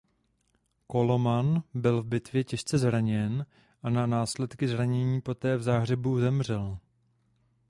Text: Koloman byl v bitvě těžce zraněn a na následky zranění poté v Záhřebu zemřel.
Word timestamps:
Koloman 0.87 1.63
byl 1.73 2.01
v 2.01 2.05
bitvě 2.07 2.43
těžce 2.43 2.77
zraněn 2.77 3.45
a 3.83 3.89
na 3.89 4.05
následky 4.05 4.67
zranění 4.67 5.21
poté 5.21 5.57
v 5.57 5.61
Záhřebu 5.63 6.19
zemřel. 6.19 6.77